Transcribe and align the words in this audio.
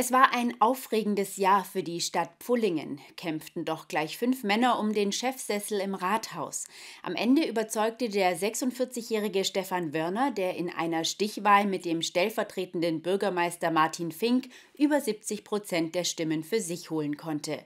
Es 0.00 0.12
war 0.12 0.32
ein 0.32 0.58
aufregendes 0.62 1.36
Jahr 1.36 1.62
für 1.62 1.82
die 1.82 2.00
Stadt 2.00 2.30
Pfullingen, 2.38 3.02
kämpften 3.18 3.66
doch 3.66 3.86
gleich 3.86 4.16
fünf 4.16 4.44
Männer 4.44 4.78
um 4.78 4.94
den 4.94 5.12
Chefsessel 5.12 5.78
im 5.78 5.94
Rathaus. 5.94 6.64
Am 7.02 7.14
Ende 7.14 7.46
überzeugte 7.46 8.08
der 8.08 8.34
46-jährige 8.34 9.44
Stefan 9.44 9.92
Wörner, 9.92 10.30
der 10.30 10.56
in 10.56 10.70
einer 10.70 11.04
Stichwahl 11.04 11.66
mit 11.66 11.84
dem 11.84 12.00
stellvertretenden 12.00 13.02
Bürgermeister 13.02 13.70
Martin 13.70 14.10
Fink 14.10 14.48
über 14.74 15.02
70 15.02 15.44
Prozent 15.44 15.94
der 15.94 16.04
Stimmen 16.04 16.44
für 16.44 16.62
sich 16.62 16.88
holen 16.88 17.18
konnte. 17.18 17.58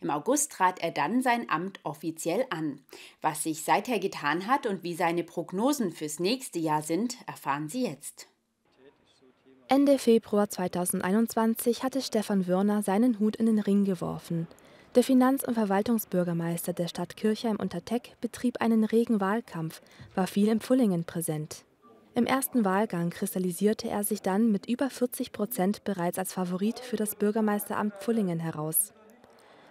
Im 0.00 0.10
August 0.10 0.52
trat 0.52 0.78
er 0.78 0.92
dann 0.92 1.22
sein 1.22 1.50
Amt 1.50 1.80
offiziell 1.82 2.46
an. 2.50 2.78
Was 3.20 3.42
sich 3.42 3.64
seither 3.64 3.98
getan 3.98 4.46
hat 4.46 4.64
und 4.64 4.84
wie 4.84 4.94
seine 4.94 5.24
Prognosen 5.24 5.90
fürs 5.90 6.20
nächste 6.20 6.60
Jahr 6.60 6.82
sind, 6.82 7.16
erfahren 7.26 7.68
Sie 7.68 7.82
jetzt. 7.82 8.29
Ende 9.72 10.00
Februar 10.00 10.50
2021 10.50 11.84
hatte 11.84 12.02
Stefan 12.02 12.48
Wörner 12.48 12.82
seinen 12.82 13.20
Hut 13.20 13.36
in 13.36 13.46
den 13.46 13.60
Ring 13.60 13.84
geworfen. 13.84 14.48
Der 14.96 15.04
Finanz- 15.04 15.44
und 15.44 15.54
Verwaltungsbürgermeister 15.54 16.72
der 16.72 16.88
Stadt 16.88 17.16
Kirchheim-Unterteck 17.16 18.16
betrieb 18.20 18.60
einen 18.60 18.82
regen 18.82 19.20
Wahlkampf, 19.20 19.80
war 20.16 20.26
viel 20.26 20.48
im 20.48 20.58
Pfullingen 20.58 21.04
präsent. 21.04 21.64
Im 22.16 22.26
ersten 22.26 22.64
Wahlgang 22.64 23.10
kristallisierte 23.10 23.88
er 23.88 24.02
sich 24.02 24.22
dann 24.22 24.50
mit 24.50 24.68
über 24.68 24.90
40 24.90 25.30
Prozent 25.30 25.84
bereits 25.84 26.18
als 26.18 26.32
Favorit 26.32 26.80
für 26.80 26.96
das 26.96 27.14
Bürgermeisteramt 27.14 27.94
Pfullingen 27.94 28.40
heraus. 28.40 28.92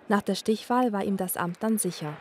Nach 0.08 0.22
der 0.22 0.36
Stichwahl 0.36 0.94
war 0.94 1.04
ihm 1.04 1.18
das 1.18 1.36
Amt 1.36 1.58
dann 1.60 1.78
sicher. 1.78 2.16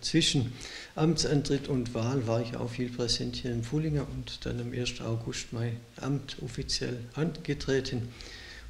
Zwischen 0.00 0.52
Amtsantritt 0.94 1.68
und 1.68 1.94
Wahl 1.94 2.26
war 2.26 2.40
ich 2.40 2.56
auch 2.56 2.70
viel 2.70 2.90
präsent 2.90 3.36
hier 3.36 3.52
in 3.52 3.62
Fullinger 3.62 4.06
und 4.14 4.44
dann 4.44 4.60
am 4.60 4.72
1. 4.72 5.00
August 5.00 5.52
mein 5.52 5.76
Amt 6.00 6.36
offiziell 6.42 6.98
angetreten. 7.14 8.08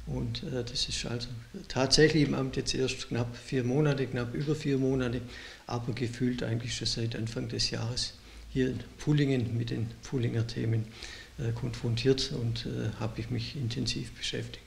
Und 0.05 0.43
äh, 0.43 0.63
das 0.63 0.89
ist 0.89 1.05
also 1.05 1.27
tatsächlich 1.67 2.27
im 2.27 2.33
Amt 2.33 2.55
jetzt 2.55 2.73
erst 2.73 3.09
knapp 3.09 3.35
vier 3.35 3.63
Monate, 3.63 4.07
knapp 4.07 4.33
über 4.33 4.55
vier 4.55 4.77
Monate, 4.77 5.21
aber 5.67 5.93
gefühlt 5.93 6.43
eigentlich 6.43 6.75
schon 6.75 6.87
seit 6.87 7.15
Anfang 7.15 7.47
des 7.47 7.69
Jahres 7.69 8.13
hier 8.49 8.69
in 8.69 8.79
Pullingen 8.97 9.55
mit 9.57 9.69
den 9.69 9.87
Pullinger 10.03 10.47
Themen 10.47 10.85
äh, 11.37 11.51
konfrontiert 11.51 12.31
und 12.31 12.65
äh, 12.65 12.89
habe 12.99 13.19
ich 13.19 13.29
mich 13.29 13.55
intensiv 13.55 14.11
beschäftigt. 14.15 14.65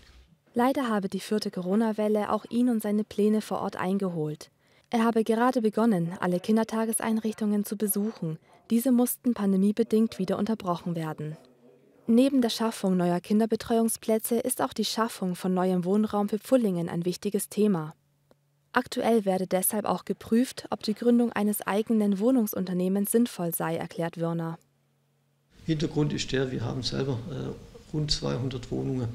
Leider 0.55 0.88
habe 0.88 1.08
die 1.08 1.20
vierte 1.20 1.50
Corona-Welle 1.50 2.30
auch 2.30 2.44
ihn 2.50 2.68
und 2.68 2.83
seine 2.83 3.05
Pläne 3.05 3.40
vor 3.40 3.60
Ort 3.62 3.77
eingeholt. 3.77 4.50
Er 4.94 5.04
habe 5.04 5.24
gerade 5.24 5.62
begonnen, 5.62 6.12
alle 6.20 6.38
Kindertageseinrichtungen 6.38 7.64
zu 7.64 7.78
besuchen. 7.78 8.38
Diese 8.68 8.92
mussten 8.92 9.32
pandemiebedingt 9.32 10.18
wieder 10.18 10.36
unterbrochen 10.36 10.94
werden. 10.94 11.38
Neben 12.06 12.42
der 12.42 12.50
Schaffung 12.50 12.98
neuer 12.98 13.18
Kinderbetreuungsplätze 13.20 14.38
ist 14.38 14.60
auch 14.60 14.74
die 14.74 14.84
Schaffung 14.84 15.34
von 15.34 15.54
neuem 15.54 15.86
Wohnraum 15.86 16.28
für 16.28 16.38
Pfullingen 16.38 16.90
ein 16.90 17.06
wichtiges 17.06 17.48
Thema. 17.48 17.94
Aktuell 18.72 19.24
werde 19.24 19.46
deshalb 19.46 19.86
auch 19.86 20.04
geprüft, 20.04 20.66
ob 20.68 20.82
die 20.82 20.94
Gründung 20.94 21.32
eines 21.32 21.62
eigenen 21.66 22.18
Wohnungsunternehmens 22.18 23.10
sinnvoll 23.10 23.54
sei, 23.54 23.77
erklärt 23.77 24.20
Wörner. 24.20 24.58
Hintergrund 25.64 26.12
ist 26.12 26.32
der, 26.32 26.52
wir 26.52 26.66
haben 26.66 26.82
selber 26.82 27.18
äh, 27.30 27.71
rund 27.92 28.10
200 28.10 28.70
Wohnungen 28.70 29.08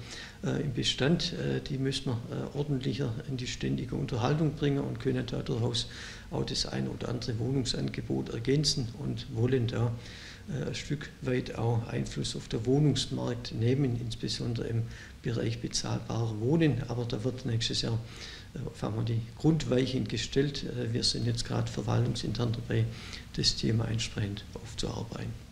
äh, 0.43 0.61
im 0.61 0.73
Bestand. 0.73 1.33
Äh, 1.33 1.61
die 1.61 1.77
müssen 1.77 2.05
wir 2.07 2.17
äh, 2.35 2.57
ordentlicher 2.57 3.13
in 3.29 3.37
die 3.37 3.47
ständige 3.47 3.95
Unterhaltung 3.95 4.53
bringen 4.53 4.79
und 4.79 4.99
können 4.99 5.25
daraus 5.25 5.87
auch 6.31 6.45
das 6.45 6.65
ein 6.65 6.87
oder 6.87 7.09
andere 7.09 7.39
Wohnungsangebot 7.39 8.29
ergänzen 8.29 8.89
und 8.99 9.27
wollen 9.35 9.67
da 9.67 9.91
äh, 10.49 10.67
ein 10.67 10.75
Stück 10.75 11.09
weit 11.21 11.55
auch 11.55 11.87
Einfluss 11.87 12.35
auf 12.35 12.47
den 12.47 12.65
Wohnungsmarkt 12.65 13.53
nehmen, 13.53 13.99
insbesondere 13.99 14.67
im 14.67 14.83
Bereich 15.21 15.61
bezahlbarer 15.61 16.39
Wohnen. 16.39 16.83
Aber 16.87 17.05
da 17.05 17.23
wird 17.23 17.45
nächstes 17.45 17.81
Jahr 17.81 17.99
äh, 18.53 18.81
haben 18.81 18.95
wir 18.95 19.03
die 19.03 19.21
Grundweichen 19.37 20.07
gestellt. 20.07 20.63
Äh, 20.63 20.93
wir 20.93 21.03
sind 21.03 21.25
jetzt 21.25 21.45
gerade 21.45 21.71
verwaltungsintern 21.71 22.53
dabei, 22.53 22.85
das 23.35 23.55
Thema 23.55 23.85
entsprechend 23.85 24.45
aufzuarbeiten. 24.53 25.46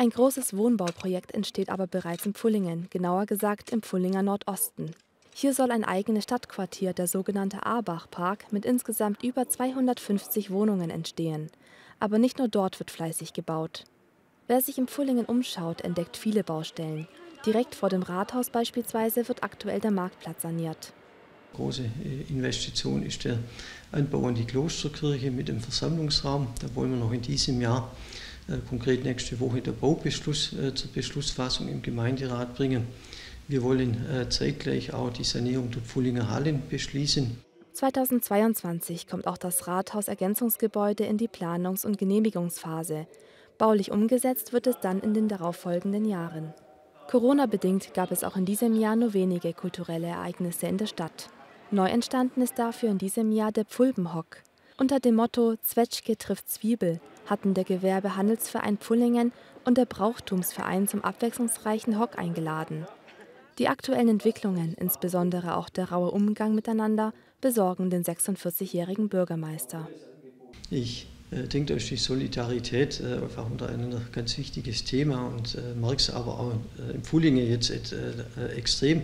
Ein 0.00 0.08
großes 0.08 0.56
Wohnbauprojekt 0.56 1.32
entsteht 1.32 1.68
aber 1.68 1.86
bereits 1.86 2.24
in 2.24 2.32
Pfullingen, 2.32 2.86
genauer 2.88 3.26
gesagt 3.26 3.68
im 3.68 3.82
Pfullinger 3.82 4.22
Nordosten. 4.22 4.92
Hier 5.34 5.52
soll 5.52 5.70
ein 5.70 5.84
eigenes 5.84 6.24
Stadtquartier, 6.24 6.94
der 6.94 7.06
sogenannte 7.06 7.66
Arbach-Park, 7.66 8.50
mit 8.50 8.64
insgesamt 8.64 9.22
über 9.22 9.46
250 9.46 10.50
Wohnungen 10.50 10.88
entstehen. 10.88 11.50
Aber 11.98 12.18
nicht 12.18 12.38
nur 12.38 12.48
dort 12.48 12.78
wird 12.78 12.90
fleißig 12.90 13.34
gebaut. 13.34 13.84
Wer 14.46 14.62
sich 14.62 14.78
im 14.78 14.88
Pfullingen 14.88 15.26
umschaut, 15.26 15.82
entdeckt 15.82 16.16
viele 16.16 16.44
Baustellen. 16.44 17.06
Direkt 17.44 17.74
vor 17.74 17.90
dem 17.90 18.02
Rathaus 18.02 18.48
beispielsweise 18.48 19.28
wird 19.28 19.42
aktuell 19.42 19.80
der 19.80 19.90
Marktplatz 19.90 20.40
saniert. 20.40 20.94
Große 21.52 21.82
äh, 21.82 22.22
Investition 22.30 23.02
ist 23.02 23.24
der 23.24 23.38
Anbau 23.92 24.28
an 24.28 24.34
die 24.34 24.46
Klosterkirche 24.46 25.30
mit 25.30 25.48
dem 25.48 25.60
Versammlungsraum. 25.60 26.46
Da 26.58 26.74
wollen 26.74 26.92
wir 26.92 26.98
noch 26.98 27.12
in 27.12 27.20
diesem 27.20 27.60
Jahr 27.60 27.90
konkret 28.68 29.04
nächste 29.04 29.40
Woche 29.40 29.60
der 29.60 29.72
Baubeschluss 29.72 30.52
äh, 30.52 30.74
zur 30.74 30.90
Beschlussfassung 30.92 31.68
im 31.68 31.82
Gemeinderat 31.82 32.54
bringen. 32.54 32.86
Wir 33.48 33.62
wollen 33.62 34.06
äh, 34.08 34.28
zeitgleich 34.28 34.92
auch 34.92 35.10
die 35.10 35.24
Sanierung 35.24 35.70
der 35.70 35.82
Pfullinger 35.82 36.30
Hallen 36.30 36.62
beschließen. 36.68 37.36
2022 37.72 39.06
kommt 39.06 39.26
auch 39.26 39.38
das 39.38 39.66
Rathaus-Ergänzungsgebäude 39.66 41.04
in 41.04 41.16
die 41.16 41.28
Planungs- 41.28 41.86
und 41.86 41.98
Genehmigungsphase. 41.98 43.06
Baulich 43.58 43.90
umgesetzt 43.90 44.52
wird 44.52 44.66
es 44.66 44.78
dann 44.80 45.00
in 45.00 45.14
den 45.14 45.28
darauffolgenden 45.28 46.04
Jahren. 46.04 46.52
Corona-bedingt 47.08 47.92
gab 47.94 48.10
es 48.10 48.22
auch 48.22 48.36
in 48.36 48.44
diesem 48.44 48.78
Jahr 48.78 48.96
nur 48.96 49.14
wenige 49.14 49.52
kulturelle 49.52 50.06
Ereignisse 50.06 50.66
in 50.66 50.78
der 50.78 50.86
Stadt. 50.86 51.28
Neu 51.70 51.88
entstanden 51.88 52.42
ist 52.42 52.58
dafür 52.58 52.90
in 52.90 52.98
diesem 52.98 53.32
Jahr 53.32 53.52
der 53.52 53.64
Pfulbenhock. 53.64 54.38
Unter 54.78 55.00
dem 55.00 55.16
Motto 55.16 55.56
Zwetschge 55.62 56.16
trifft 56.16 56.48
Zwiebel 56.48 57.00
hatten 57.30 57.54
der 57.54 57.64
Gewerbehandelsverein 57.64 58.76
Pfullingen 58.76 59.32
und 59.64 59.78
der 59.78 59.86
Brauchtumsverein 59.86 60.88
zum 60.88 61.02
abwechslungsreichen 61.02 61.98
Hock 61.98 62.18
eingeladen. 62.18 62.86
Die 63.58 63.68
aktuellen 63.68 64.08
Entwicklungen, 64.08 64.74
insbesondere 64.74 65.56
auch 65.56 65.68
der 65.68 65.90
raue 65.90 66.10
Umgang 66.10 66.54
miteinander, 66.54 67.12
besorgen 67.40 67.90
den 67.90 68.04
46-jährigen 68.04 69.08
Bürgermeister. 69.08 69.88
Ich 70.70 71.06
äh, 71.30 71.46
denke, 71.46 71.72
da 71.72 71.76
ist 71.76 71.90
die 71.90 71.96
Solidarität 71.96 73.00
äh, 73.00 73.22
einfach 73.22 73.48
untereinander 73.48 73.98
ein 73.98 74.12
ganz 74.12 74.36
wichtiges 74.38 74.84
Thema 74.84 75.26
und 75.26 75.54
äh, 75.54 75.74
merkt 75.78 76.00
es 76.00 76.10
aber 76.10 76.40
auch 76.40 76.52
äh, 76.78 76.94
im 76.94 77.02
Pfullingen 77.02 77.48
jetzt 77.48 77.70
äh, 77.70 78.48
extrem. 78.56 79.02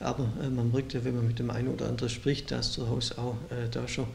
Aber 0.00 0.28
äh, 0.42 0.50
man 0.50 0.70
merkt 0.70 0.92
ja, 0.94 1.04
wenn 1.04 1.16
man 1.16 1.26
mit 1.26 1.38
dem 1.38 1.50
einen 1.50 1.68
oder 1.68 1.88
anderen 1.88 2.08
spricht, 2.08 2.50
dass 2.50 2.74
durchaus 2.74 3.16
auch 3.16 3.36
äh, 3.50 3.68
da 3.70 3.88
schon 3.88 4.06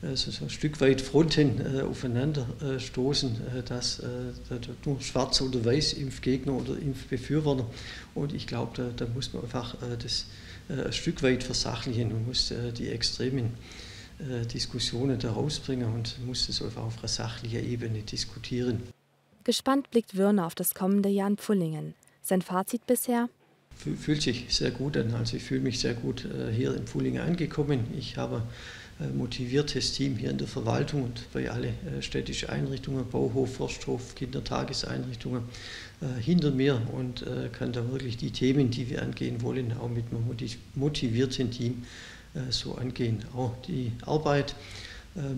also 0.00 0.30
so 0.30 0.44
ein 0.44 0.50
Stück 0.50 0.80
weit 0.80 1.00
Fronten 1.00 1.60
äh, 1.60 1.80
aufeinander 1.82 2.46
äh, 2.62 2.78
stoßen, 2.78 3.58
äh, 3.58 3.62
dass 3.62 4.00
nur 4.84 5.00
Schwarz 5.00 5.40
oder 5.40 5.64
Weiß 5.64 5.94
Impfgegner 5.94 6.52
oder 6.52 6.78
Impfbefürworter. 6.78 7.66
Und 8.14 8.32
ich 8.32 8.46
glaube, 8.46 8.72
da, 8.76 8.90
da, 8.96 9.10
muss 9.12 9.32
man 9.32 9.42
einfach 9.42 9.76
das 10.02 10.26
ein 10.68 10.92
Stück 10.92 11.22
weit 11.22 11.42
versachlichen 11.42 12.12
und 12.12 12.26
muss 12.26 12.52
die 12.76 12.88
extremen 12.88 13.54
Diskussionen 14.52 15.18
da 15.18 15.32
rausbringen 15.32 15.92
und 15.94 16.18
muss 16.26 16.46
das 16.46 16.60
einfach 16.60 16.82
auf 16.82 16.98
einer 16.98 17.08
sachlichen 17.08 17.66
Ebene 17.66 18.02
diskutieren. 18.02 18.82
Gespannt 19.44 19.90
blickt 19.90 20.16
Würner 20.16 20.46
auf 20.46 20.54
das 20.54 20.74
kommende 20.74 21.08
Jahr 21.08 21.28
in 21.28 21.38
Pfullingen. 21.38 21.94
Sein 22.20 22.42
Fazit 22.42 22.86
bisher? 22.86 23.30
Fühlt 23.76 24.20
sich 24.20 24.54
sehr 24.54 24.72
gut 24.72 24.96
an. 24.96 25.14
Also 25.14 25.38
ich 25.38 25.42
fühle 25.44 25.60
mich 25.60 25.80
sehr 25.80 25.94
gut 25.94 26.28
hier 26.52 26.74
in 26.74 26.86
Pfullingen 26.86 27.22
angekommen. 27.22 27.86
Ich 27.96 28.18
habe 28.18 28.36
äh, 28.36 28.40
motiviertes 29.14 29.92
Team 29.92 30.16
hier 30.16 30.30
in 30.30 30.38
der 30.38 30.48
Verwaltung 30.48 31.04
und 31.04 31.32
bei 31.32 31.50
allen 31.50 31.74
äh, 31.86 32.02
städtischen 32.02 32.48
Einrichtungen, 32.48 33.08
Bauhof, 33.08 33.54
Forsthof, 33.54 34.14
Kindertageseinrichtungen 34.14 35.44
äh, 36.00 36.20
hinter 36.20 36.50
mir 36.50 36.82
und 36.92 37.24
kann 37.52 37.72
da 37.72 37.90
wirklich 37.90 38.16
die 38.16 38.30
Themen, 38.30 38.70
die 38.70 38.90
wir 38.90 39.02
angehen 39.02 39.42
wollen, 39.42 39.72
auch 39.78 39.88
mit 39.88 40.06
einem 40.10 40.24
motivierten 40.74 41.50
Team 41.50 41.84
so 42.50 42.74
angehen. 42.74 43.24
Auch 43.34 43.54
die 43.66 43.92
Arbeit 44.02 44.54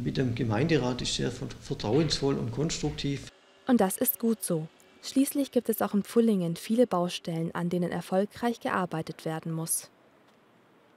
mit 0.02 0.16
dem 0.16 0.34
Gemeinderat 0.34 1.00
ist 1.00 1.14
sehr 1.14 1.30
vertrauensvoll 1.30 2.34
und 2.34 2.50
konstruktiv. 2.52 3.30
Und 3.66 3.80
das 3.80 3.96
ist 3.96 4.18
gut 4.18 4.42
so. 4.42 4.68
Schließlich 5.02 5.50
gibt 5.52 5.68
es 5.68 5.80
auch 5.80 5.94
in 5.94 6.02
Pfullingen 6.02 6.56
viele 6.56 6.86
Baustellen, 6.86 7.54
an 7.54 7.70
denen 7.70 7.90
erfolgreich 7.90 8.60
gearbeitet 8.60 9.24
werden 9.24 9.52
muss. 9.52 9.88